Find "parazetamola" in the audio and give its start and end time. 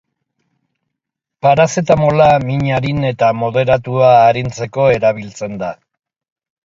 1.45-2.29